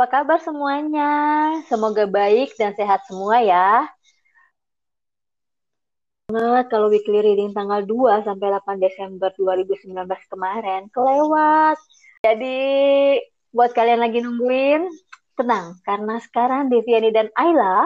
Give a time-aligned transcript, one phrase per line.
[0.00, 1.12] apa kabar semuanya?
[1.68, 3.84] Semoga baik dan sehat semua ya.
[6.32, 9.92] Banget kalau weekly reading tanggal 2 sampai 8 Desember 2019
[10.32, 11.76] kemarin kelewat.
[12.24, 12.56] Jadi
[13.52, 14.88] buat kalian lagi nungguin,
[15.36, 17.84] tenang karena sekarang Deviani dan Ayla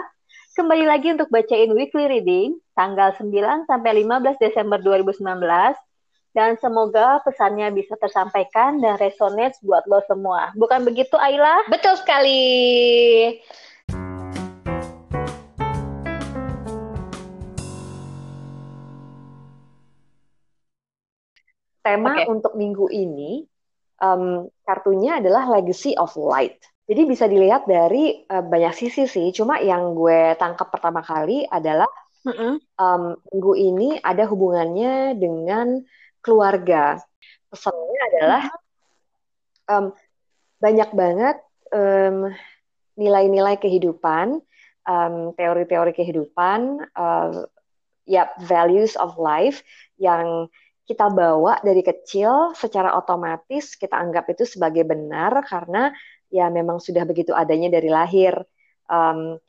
[0.55, 5.19] kembali lagi untuk bacain weekly reading tanggal 9 sampai 15 Desember 2019
[6.35, 10.51] dan semoga pesannya bisa tersampaikan dan resonate buat lo semua.
[10.59, 11.63] Bukan begitu, Ayla?
[11.71, 12.43] Betul sekali.
[21.85, 22.27] Tema okay.
[22.27, 23.47] untuk minggu ini
[24.03, 26.59] um, kartunya adalah Legacy of Light.
[26.91, 29.31] Jadi bisa dilihat dari uh, banyak sisi sih.
[29.31, 31.87] Cuma yang gue tangkap pertama kali adalah
[32.27, 32.53] mm -hmm.
[32.81, 35.85] um, minggu ini ada hubungannya dengan
[36.25, 36.99] keluarga.
[37.53, 38.43] Pesannya adalah
[39.69, 39.85] um,
[40.59, 41.37] banyak banget
[41.75, 42.35] nilai
[42.95, 44.39] nilai-nilai kehidupan,
[44.87, 47.43] um, teori-teori kehidupan, uh,
[48.07, 49.67] ya values of life
[49.99, 50.47] yang
[50.85, 55.91] kita bawa dari kecil secara otomatis kita anggap itu sebagai benar karena
[56.29, 58.37] ya memang sudah begitu adanya dari lahir.
[58.85, 59.41] Um,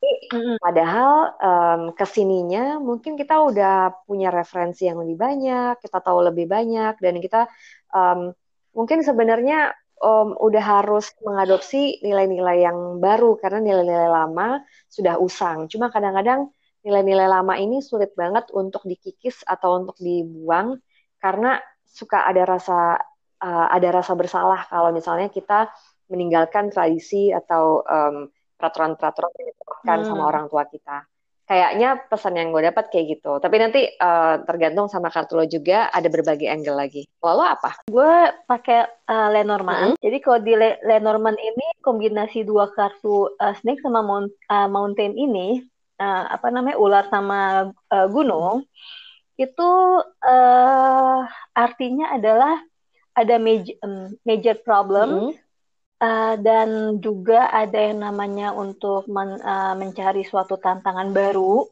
[0.00, 0.56] tapi mm-hmm.
[0.64, 6.48] padahal um, ke sininya mungkin kita udah punya referensi yang lebih banyak, kita tahu lebih
[6.48, 7.52] banyak, dan kita
[7.92, 8.32] um,
[8.72, 15.68] mungkin sebenarnya um, udah harus mengadopsi nilai-nilai yang baru karena nilai-nilai lama sudah usang.
[15.68, 16.48] Cuma kadang-kadang
[16.80, 20.80] nilai-nilai lama ini sulit banget untuk dikikis atau untuk dibuang
[21.20, 22.96] karena suka ada rasa
[23.44, 25.68] uh, ada rasa bersalah kalau misalnya kita
[26.08, 30.08] meninggalkan tradisi atau um, peraturan-peraturan yang diterapkan hmm.
[30.12, 31.08] sama orang tua kita.
[31.50, 33.42] Kayaknya pesan yang gue dapat kayak gitu.
[33.42, 37.02] Tapi nanti uh, tergantung sama kartu lo juga ada berbagai angle lagi.
[37.18, 37.82] Lo apa?
[37.90, 39.98] Gue pakai uh, Lenormand.
[39.98, 39.98] Hmm.
[39.98, 45.18] Jadi kalau di Le Lenormand ini kombinasi dua kartu uh, Snake sama Mount, uh, Mountain
[45.18, 45.58] ini
[45.98, 48.62] uh, apa namanya ular sama uh, gunung
[49.34, 49.70] itu
[50.22, 51.18] uh,
[51.56, 52.62] artinya adalah
[53.18, 55.34] ada major, um, major problem.
[55.34, 55.49] Hmm
[56.00, 61.68] Uh, dan juga ada yang namanya untuk men, uh, mencari suatu tantangan baru.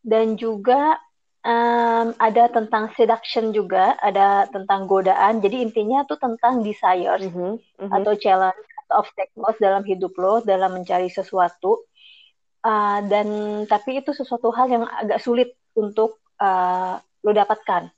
[0.00, 0.96] Dan juga
[1.44, 5.44] um, ada tentang seduction juga ada tentang godaan.
[5.44, 7.90] Jadi intinya tuh tentang desire mm -hmm, mm -hmm.
[7.92, 11.84] atau challenge atau obstacles dalam hidup lo dalam mencari sesuatu.
[12.64, 13.28] Uh, dan
[13.68, 17.92] tapi itu sesuatu hal yang agak sulit untuk uh, lo dapatkan.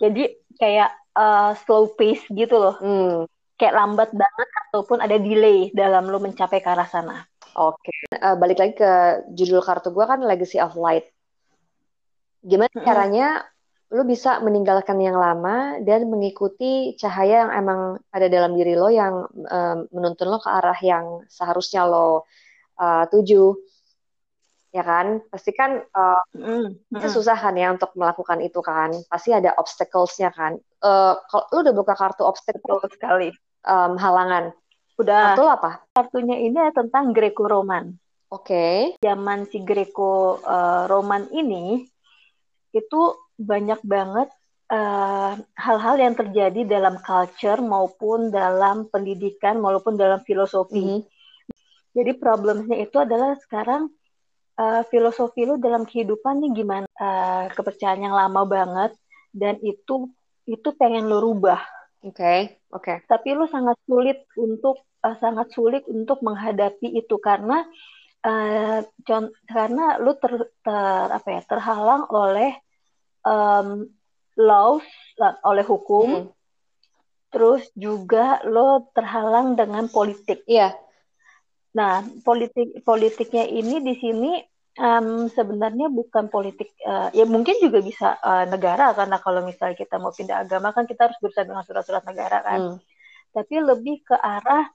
[0.00, 2.76] Jadi kayak uh, slow pace gitu loh.
[2.80, 7.24] Mm kayak lambat banget ataupun ada delay dalam lo mencapai ke arah sana.
[7.56, 8.20] Oke, okay.
[8.20, 8.92] uh, balik lagi ke
[9.32, 11.08] judul kartu gue kan Legacy of Light.
[12.44, 12.86] Gimana mm -hmm.
[12.86, 13.26] caranya
[13.94, 17.80] lo bisa meninggalkan yang lama dan mengikuti cahaya yang emang
[18.10, 22.26] ada dalam diri lo yang um, menuntun lo ke arah yang seharusnya lo
[22.82, 23.54] uh, tuju
[24.74, 27.08] ya kan pasti kan uh, mm, mm.
[27.08, 31.74] susah kan ya untuk melakukan itu kan pasti ada obstacles-nya kan uh, kalau lu udah
[31.78, 33.30] buka kartu obstacle sekali
[33.66, 34.54] um, halangan.
[34.96, 35.36] Udah.
[35.36, 35.70] Kartu apa?
[35.92, 37.92] Kartunya ini tentang Greco-Roman.
[38.32, 38.48] Oke.
[38.48, 38.78] Okay.
[39.02, 41.84] Zaman si Greco-Roman uh, ini
[42.72, 43.00] itu
[43.36, 44.32] banyak banget
[44.72, 50.80] uh, hal-hal uh, yang terjadi dalam culture maupun dalam pendidikan maupun dalam filosofi.
[50.80, 51.14] Mm -hmm.
[51.96, 53.88] Jadi problemnya itu adalah sekarang
[54.60, 56.86] uh, filosofi lu dalam kehidupan nih gimana?
[56.96, 58.92] Uh, kepercayaan yang lama banget
[59.32, 60.08] dan itu
[60.48, 62.40] itu pengen lu rubah Oke, okay,
[62.74, 62.84] oke.
[62.84, 62.96] Okay.
[63.08, 67.64] Tapi lu sangat sulit untuk uh, sangat sulit untuk menghadapi itu karena
[68.26, 68.80] uh,
[69.48, 72.52] karena lu ter, ter apa ya terhalang oleh
[73.24, 73.88] um,
[74.36, 74.86] laws
[75.22, 76.08] uh, oleh hukum.
[76.08, 76.28] Hmm.
[77.32, 80.44] Terus juga lo terhalang dengan politik.
[80.46, 80.72] Iya.
[80.72, 80.72] Yeah.
[81.76, 84.32] Nah, politik politiknya ini di sini
[84.76, 89.96] um, sebenarnya bukan politik uh, ya mungkin juga bisa uh, negara karena kalau misalnya kita
[89.96, 92.78] mau pindah agama kan kita harus berusaha dengan surat-surat negara kan hmm.
[93.32, 94.68] tapi lebih ke arah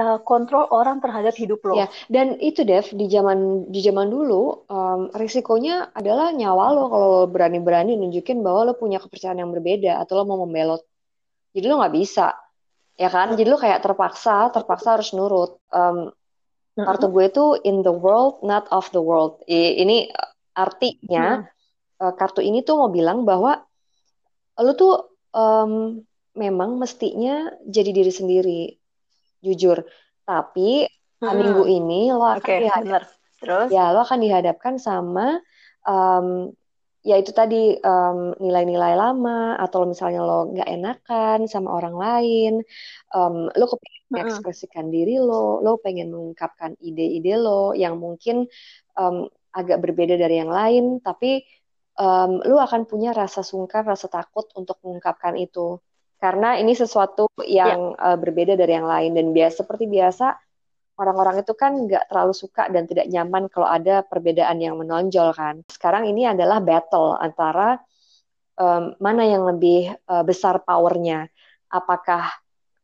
[0.00, 1.74] uh, kontrol orang terhadap hidup lo.
[1.76, 7.12] Ya, dan itu Dev di zaman di zaman dulu um, risikonya adalah nyawa lo kalau
[7.28, 10.82] berani-berani nunjukin bahwa lo punya kepercayaan yang berbeda atau lo mau membelot.
[11.50, 12.30] Jadi lo nggak bisa,
[12.94, 13.34] ya kan?
[13.34, 15.58] Jadi lo kayak terpaksa, terpaksa harus nurut.
[15.74, 16.14] Um,
[16.86, 19.40] Kartu gue itu in the world, not of the world.
[19.48, 21.44] Ini uh, artinya
[21.98, 22.14] hmm.
[22.16, 23.60] kartu ini tuh mau bilang bahwa
[24.60, 26.00] lu tuh um,
[26.36, 28.62] memang mestinya jadi diri sendiri,
[29.40, 29.82] jujur.
[30.24, 30.86] Tapi
[31.20, 31.34] hmm.
[31.34, 33.02] minggu ini lo akan okay, dihadap,
[33.40, 35.40] terus ya lo akan dihadapkan sama
[35.88, 36.52] um,
[37.00, 42.52] ya itu tadi um, nilai-nilai lama atau misalnya lo nggak enakan sama orang lain,
[43.16, 48.44] um, lo kepengen mengekspresikan diri lo, lo pengen mengungkapkan ide-ide lo yang mungkin
[49.00, 51.42] um, agak berbeda dari yang lain, tapi
[51.96, 55.80] um, lo akan punya rasa sungkan, rasa takut untuk mengungkapkan itu.
[56.20, 58.12] Karena ini sesuatu yang ya.
[58.12, 59.16] uh, berbeda dari yang lain.
[59.16, 60.36] Dan biasa seperti biasa
[61.00, 65.64] orang-orang itu kan nggak terlalu suka dan tidak nyaman kalau ada perbedaan yang menonjol kan.
[65.64, 67.80] Sekarang ini adalah battle antara
[68.60, 71.32] um, mana yang lebih uh, besar powernya.
[71.72, 72.28] Apakah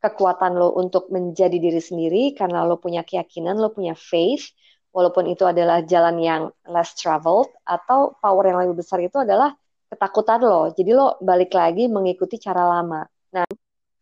[0.01, 4.49] kekuatan lo untuk menjadi diri sendiri karena lo punya keyakinan, lo punya faith,
[4.89, 9.53] walaupun itu adalah jalan yang less traveled, atau power yang lebih besar itu adalah
[9.93, 10.73] ketakutan lo.
[10.73, 13.05] Jadi lo balik lagi mengikuti cara lama.
[13.37, 13.45] Nah,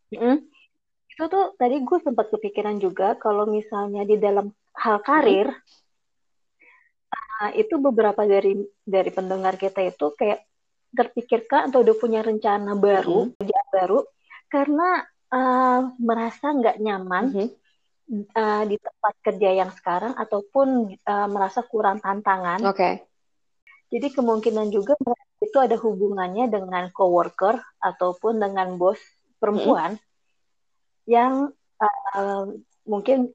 [0.08, 0.55] mm -hmm
[1.16, 5.64] itu tuh tadi gue sempat kepikiran juga kalau misalnya di dalam hal karir hmm.
[7.40, 8.52] uh, itu beberapa dari
[8.84, 10.44] dari pendengar kita itu kayak
[10.92, 13.40] terpikirkan atau udah punya rencana baru hmm.
[13.40, 14.04] kerja baru
[14.52, 17.48] karena uh, merasa nggak nyaman hmm.
[18.36, 22.60] uh, di tempat kerja yang sekarang ataupun uh, merasa kurang tantangan.
[22.60, 22.76] Oke.
[22.76, 22.94] Okay.
[23.88, 25.00] Jadi kemungkinan juga
[25.40, 29.00] itu ada hubungannya dengan coworker ataupun dengan bos
[29.40, 29.96] perempuan.
[29.96, 30.04] Hmm
[31.06, 32.44] yang uh,
[32.84, 33.30] mungkin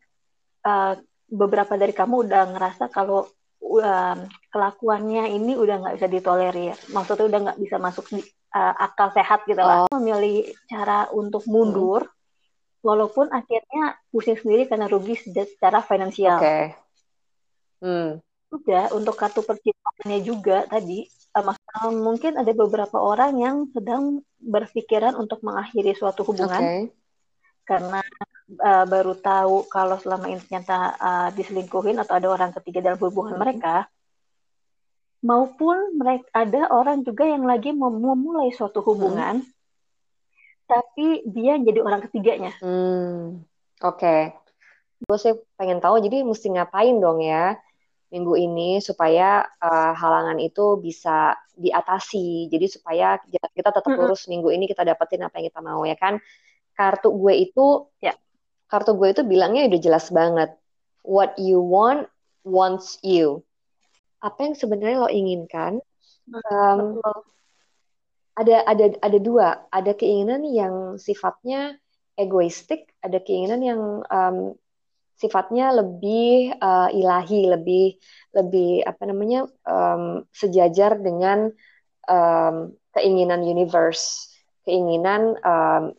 [0.68, 0.94] uh,
[1.32, 3.28] beberapa dari kamu udah ngerasa kalau
[3.64, 4.18] uh,
[4.52, 8.20] kelakuannya ini udah nggak bisa ditolerir, maksudnya udah nggak bisa masuk di
[8.52, 9.88] uh, akal sehat gitu lah.
[9.88, 9.90] Oh.
[9.96, 12.84] Memilih cara untuk mundur, hmm.
[12.84, 16.38] walaupun akhirnya pusing sendiri karena rugi secara finansial.
[16.38, 16.46] Oke.
[16.46, 16.66] Okay.
[17.82, 18.10] Hmm.
[18.52, 21.08] Udah untuk kartu percintaannya juga tadi,
[21.40, 26.60] uh, mungkin ada beberapa orang yang sedang berpikiran untuk mengakhiri suatu hubungan.
[26.60, 27.01] Okay
[27.66, 28.02] karena
[28.60, 33.38] uh, baru tahu kalau selama ini ternyata uh, diselingkuhin atau ada orang ketiga dalam hubungan
[33.38, 33.42] hmm.
[33.42, 33.76] mereka
[35.22, 39.50] maupun mereka ada orang juga yang lagi memulai suatu hubungan hmm.
[40.66, 42.52] tapi dia jadi orang ketiganya.
[42.60, 43.46] Hmm.
[43.82, 44.22] Oke, okay.
[45.10, 47.58] gue sih pengen tahu jadi mesti ngapain dong ya
[48.12, 52.52] minggu ini supaya uh, halangan itu bisa diatasi.
[52.52, 53.18] Jadi supaya
[53.56, 54.32] kita tetap lurus -hmm.
[54.36, 56.20] minggu ini kita dapetin apa yang kita mau ya kan
[56.82, 58.18] kartu gue itu ya.
[58.66, 60.50] kartu gue itu bilangnya udah jelas banget.
[61.06, 62.10] What you want
[62.42, 63.46] wants you.
[64.24, 65.84] Apa yang sebenarnya lo inginkan?
[66.50, 67.04] Um,
[68.34, 69.68] ada ada ada dua.
[69.70, 71.78] Ada keinginan yang sifatnya
[72.22, 74.38] egoistik ada keinginan yang um,
[75.18, 77.98] sifatnya lebih uh, ilahi lebih
[78.34, 81.50] lebih apa namanya um, sejajar dengan
[82.10, 84.30] um, keinginan universe.
[84.66, 85.98] Keinginan um,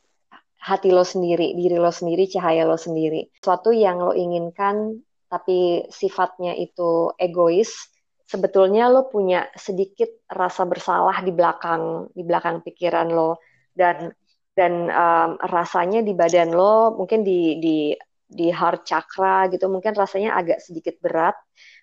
[0.62, 3.26] hati lo sendiri, diri lo sendiri, cahaya lo sendiri.
[3.42, 7.72] Suatu yang lo inginkan tapi sifatnya itu egois,
[8.28, 13.42] sebetulnya lo punya sedikit rasa bersalah di belakang di belakang pikiran lo
[13.74, 14.12] dan
[14.52, 17.76] dan um, rasanya di badan lo mungkin di di
[18.32, 21.36] di heart chakra gitu mungkin rasanya agak sedikit berat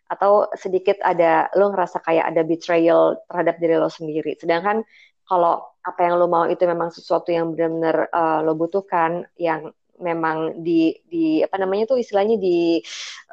[0.09, 4.33] atau sedikit ada lo ngerasa kayak ada betrayal terhadap diri lo sendiri.
[4.41, 4.81] Sedangkan
[5.29, 10.63] kalau apa yang lo mau itu memang sesuatu yang benar-benar uh, lo butuhkan, yang memang
[10.63, 12.80] di di apa namanya tuh istilahnya di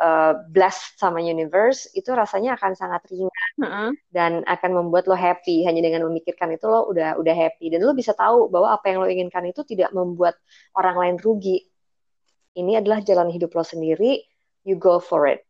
[0.03, 3.89] uh, blessed sama universe itu rasanya akan sangat ringan mm -hmm.
[4.11, 7.95] dan akan membuat lo happy hanya dengan memikirkan itu lo udah udah happy dan lo
[7.95, 10.35] bisa tahu bahwa apa yang lo inginkan itu tidak membuat
[10.75, 11.63] orang lain rugi
[12.59, 14.27] ini adalah jalan hidup lo sendiri
[14.67, 15.47] you go for it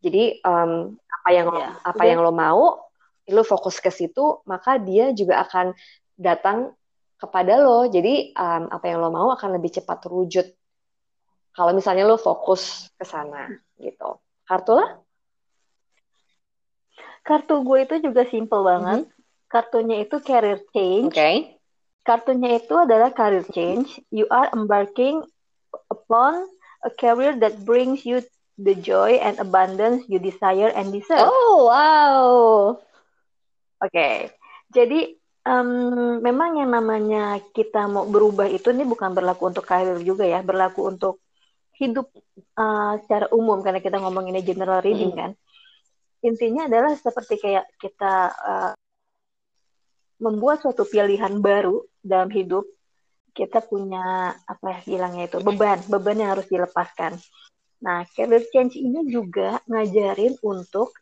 [0.00, 1.76] jadi um, apa yang yeah.
[1.76, 2.10] lo, apa yeah.
[2.16, 2.86] yang lo mau
[3.26, 5.74] lo fokus ke situ, maka dia juga akan
[6.16, 6.72] datang
[7.20, 7.86] kepada lo.
[7.88, 10.46] Jadi um, apa yang lo mau akan lebih cepat terwujud.
[11.56, 13.48] Kalau misalnya lo fokus ke sana
[13.80, 14.20] gitu.
[14.44, 15.00] Kartu lah?
[17.24, 19.04] Kartu gue itu juga simple banget.
[19.04, 19.14] Mm -hmm.
[19.46, 21.14] Kartunya itu career change.
[21.14, 21.56] Okay.
[22.02, 23.98] Kartunya itu adalah career change.
[24.10, 25.22] You are embarking
[25.90, 26.46] upon
[26.84, 28.22] a career that brings you
[28.56, 31.28] the joy and abundance you desire and deserve.
[31.28, 32.20] Oh, wow.
[33.76, 34.16] Oke, okay.
[34.72, 40.26] jadi um, memang yang namanya kita mau berubah itu ini bukan berlaku untuk karir juga
[40.26, 41.22] ya, berlaku untuk
[41.78, 42.10] hidup
[42.58, 45.30] uh, secara umum karena kita ngomong ini general reading kan.
[46.24, 48.72] Intinya adalah seperti kayak kita uh,
[50.18, 52.66] membuat suatu pilihan baru dalam hidup.
[53.36, 57.20] Kita punya apa ya bilangnya itu beban, beban yang harus dilepaskan.
[57.84, 60.96] Nah, career change ini juga ngajarin untuk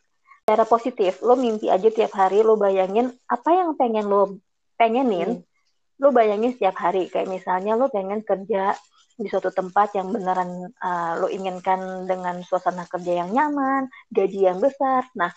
[0.45, 4.37] secara positif lo mimpi aja tiap hari lo bayangin apa yang pengen lo
[4.77, 5.97] pengenin hmm.
[5.97, 8.77] lo bayangin setiap hari kayak misalnya lo pengen kerja
[9.17, 14.61] di suatu tempat yang beneran uh, lo inginkan dengan suasana kerja yang nyaman gaji yang
[14.61, 15.33] besar nah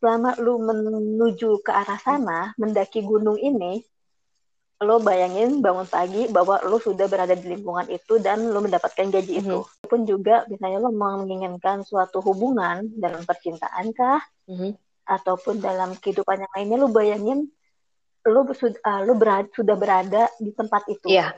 [0.00, 3.84] selama lu menuju ke arah sana, mendaki gunung ini,
[4.80, 9.36] lo bayangin bangun pagi bahwa lo sudah berada di lingkungan itu dan lo mendapatkan gaji
[9.36, 9.50] mm -hmm.
[9.52, 9.58] itu.
[9.84, 14.72] Pun juga misalnya lo menginginkan suatu hubungan dalam percintaan kah, mm -hmm.
[15.04, 17.52] ataupun dalam kehidupan yang lainnya, lo bayangin
[18.24, 21.08] lo uh, lo berada, sudah berada di tempat itu.
[21.08, 21.36] Yeah.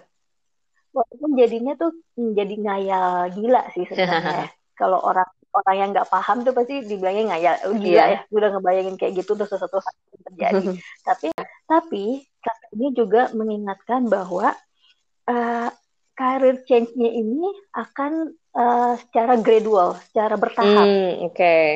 [0.95, 4.51] Walaupun jadinya tuh jadi ngayal gila sih sebenarnya.
[4.81, 8.09] Kalau orang orang yang nggak paham tuh pasti dibilangnya ngayal, oh, gila yeah.
[8.19, 10.67] ya, udah ngebayangin kayak gitu tuh sesuatu hal yang terjadi.
[11.09, 11.29] tapi
[11.73, 12.21] tapi
[12.77, 14.53] ini juga mengingatkan bahwa
[15.25, 15.69] uh,
[16.13, 20.85] career change-nya ini akan uh, secara gradual, secara bertahap.
[20.85, 21.33] Hmm, Oke.
[21.33, 21.69] Okay.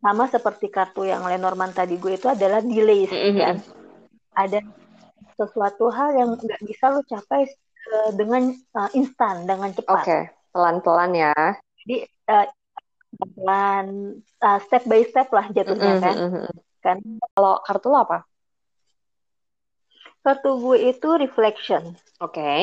[0.00, 3.36] Sama seperti kartu yang Lenormand tadi gue itu adalah delay, mm -hmm.
[3.36, 3.56] kan?
[4.32, 4.58] Ada
[5.34, 7.44] sesuatu hal yang nggak bisa lo capai
[7.92, 9.92] uh, dengan uh, instan, dengan cepat.
[9.98, 10.22] Oke, okay.
[10.54, 11.34] pelan-pelan ya.
[11.84, 11.96] Jadi
[12.30, 12.46] uh,
[13.34, 13.86] pelan,
[14.40, 16.06] uh, step by step lah jatuhnya mm -hmm.
[16.06, 16.16] kan.
[16.78, 16.96] Kan
[17.34, 18.18] kalau kartu lo apa?
[20.42, 21.96] Gue itu reflection.
[22.20, 22.34] Oke.
[22.34, 22.62] Okay.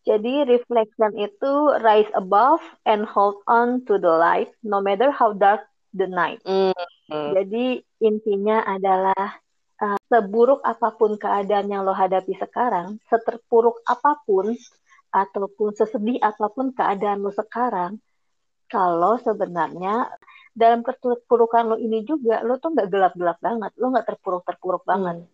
[0.00, 1.52] Jadi reflection itu
[1.84, 5.60] rise above and hold on to the light no matter how dark
[5.92, 6.40] the night.
[6.48, 7.30] Mm -hmm.
[7.36, 9.38] Jadi intinya adalah
[9.80, 14.56] uh, seburuk apa pun keadaan yang lo hadapi sekarang, seterpuruk apa pun
[15.10, 17.98] ataupun sesedih apa pun keadaan lo sekarang,
[18.70, 20.06] kalau sebenarnya
[20.54, 25.26] dalam keterpurukan lo ini juga lo tuh nggak gelap-gelap banget, lo nggak terpuruk-terpuruk banget.
[25.26, 25.30] Hmm.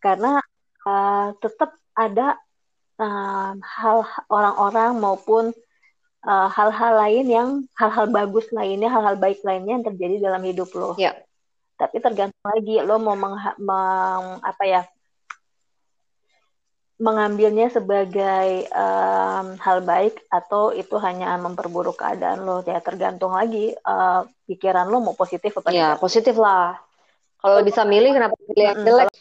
[0.00, 0.38] Karena
[0.86, 2.38] uh, tetap ada
[3.02, 5.44] uh, hal orang-orang maupun
[6.22, 10.94] uh, hal-hal lain yang hal-hal bagus lainnya, hal-hal baik lainnya yang terjadi dalam hidup lo.
[10.96, 11.18] Ya.
[11.76, 14.82] Tapi tergantung lagi lo mau meng, meng apa ya
[16.96, 24.24] mengambilnya sebagai um, hal baik atau itu hanya memperburuk keadaan lo ya tergantung lagi uh,
[24.48, 26.00] pikiran lo mau positif atau ya tidak.
[26.00, 26.80] positif lah
[27.36, 29.12] kalau bisa milih kenapa pilih yang jelek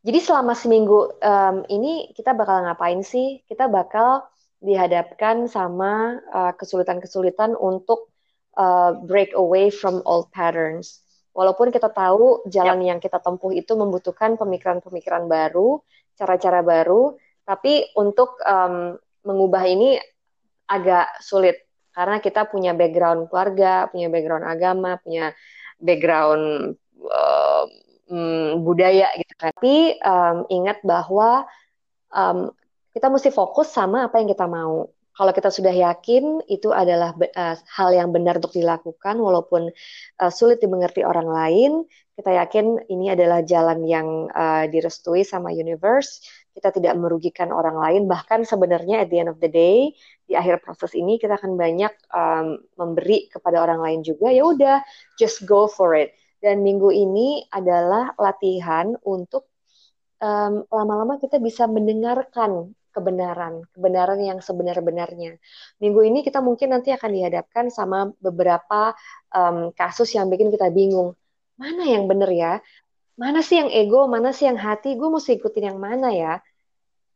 [0.00, 3.44] jadi selama seminggu um, ini kita bakal ngapain sih?
[3.44, 4.24] Kita bakal
[4.60, 8.08] dihadapkan sama uh, kesulitan-kesulitan untuk
[8.56, 11.04] uh, break away from old patterns.
[11.36, 12.88] Walaupun kita tahu jalan yep.
[12.88, 15.84] yang kita tempuh itu membutuhkan pemikiran-pemikiran baru,
[16.16, 20.00] cara-cara baru, tapi untuk um, mengubah ini
[20.68, 21.60] agak sulit
[21.92, 25.36] karena kita punya background keluarga, punya background agama, punya
[25.76, 27.64] background uh,
[28.10, 29.29] um, budaya gitu.
[29.40, 31.48] Tapi um, ingat bahwa
[32.12, 32.52] um,
[32.92, 34.92] kita mesti fokus sama apa yang kita mau.
[35.10, 39.68] Kalau kita sudah yakin itu adalah uh, hal yang benar untuk dilakukan, walaupun
[40.22, 41.72] uh, sulit dimengerti orang lain,
[42.16, 46.24] kita yakin ini adalah jalan yang uh, direstui sama universe.
[46.50, 49.92] Kita tidak merugikan orang lain, bahkan sebenarnya at the end of the day
[50.24, 54.32] di akhir proses ini kita akan banyak um, memberi kepada orang lain juga.
[54.32, 54.78] Ya udah,
[55.20, 59.48] just go for it dan minggu ini adalah latihan untuk
[60.20, 65.38] um, lama-lama kita bisa mendengarkan kebenaran, kebenaran yang sebenar-benarnya.
[65.78, 68.96] Minggu ini kita mungkin nanti akan dihadapkan sama beberapa
[69.30, 71.14] um, kasus yang bikin kita bingung.
[71.54, 72.58] Mana yang benar ya?
[73.14, 74.08] Mana sih yang ego?
[74.08, 74.96] Mana sih yang hati?
[74.96, 76.40] Gue mesti ikutin yang mana ya?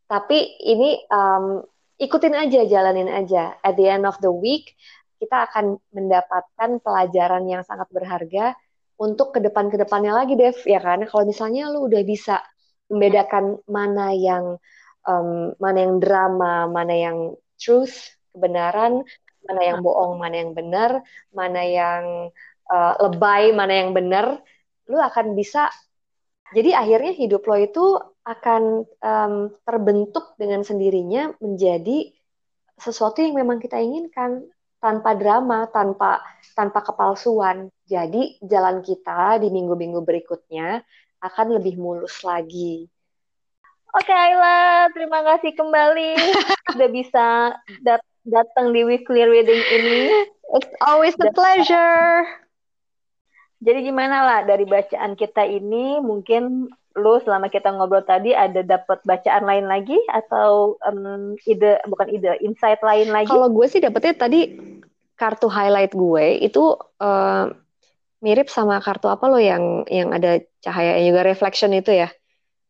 [0.04, 1.64] Tapi ini um,
[1.96, 3.56] ikutin aja, jalanin aja.
[3.64, 4.76] At the end of the week,
[5.16, 8.52] kita akan mendapatkan pelajaran yang sangat berharga
[9.00, 10.58] untuk ke depan ke depannya lagi Dev.
[10.64, 11.02] Ya kan?
[11.06, 12.40] Kalau misalnya lu udah bisa
[12.88, 14.60] membedakan mana yang
[15.08, 17.18] um, mana yang drama mana yang
[17.56, 19.04] truth kebenaran
[19.44, 20.90] mana yang bohong mana yang benar
[21.32, 22.02] mana yang
[22.68, 24.40] uh, lebay mana yang benar
[24.88, 25.72] lu akan bisa.
[26.52, 27.84] Jadi akhirnya hidup lo itu
[28.24, 29.34] akan um,
[29.64, 32.12] terbentuk dengan sendirinya menjadi
[32.78, 34.44] sesuatu yang memang kita inginkan
[34.84, 36.20] tanpa drama, tanpa
[36.52, 37.72] tanpa kepalsuan.
[37.88, 40.84] Jadi jalan kita di minggu-minggu berikutnya
[41.24, 42.84] akan lebih mulus lagi.
[43.96, 46.20] Oke Ayla, terima kasih kembali
[46.76, 47.26] sudah bisa
[47.80, 50.28] dat datang di weekly reading ini.
[50.52, 52.28] It's always a pleasure.
[53.64, 59.02] Jadi gimana lah dari bacaan kita ini mungkin lu selama kita ngobrol tadi ada dapat
[59.02, 63.30] bacaan lain lagi atau um, ide bukan ide insight lain lagi?
[63.30, 64.54] Kalau gue sih dapetnya tadi
[65.18, 67.50] kartu highlight gue itu uh,
[68.22, 72.08] mirip sama kartu apa lo yang yang ada cahaya juga reflection itu ya.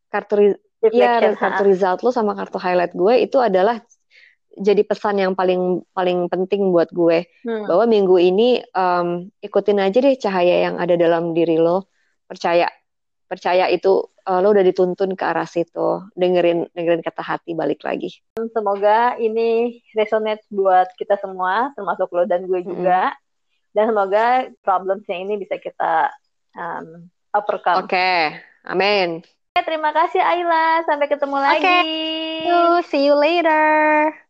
[0.09, 0.57] Kartu
[0.89, 3.77] ya kartu result lo sama kartu highlight gue itu adalah
[4.55, 7.67] jadi pesan yang paling paling penting buat gue hmm.
[7.67, 11.91] bahwa minggu ini um, ikutin aja deh cahaya yang ada dalam diri lo
[12.25, 12.71] percaya
[13.27, 18.21] percaya itu uh, lo udah dituntun ke arah situ dengerin dengerin kata hati balik lagi
[18.53, 23.73] semoga ini resonate buat kita semua termasuk lo dan gue juga mm -hmm.
[23.73, 24.25] dan semoga
[24.65, 26.09] problemsnya ini bisa kita
[26.55, 27.85] um, overcome.
[27.85, 28.21] Oke, okay.
[28.65, 29.21] amin.
[29.55, 31.63] Terima kasih Ayla, sampai ketemu lagi.
[31.63, 32.83] Okay.
[32.91, 34.24] See you later.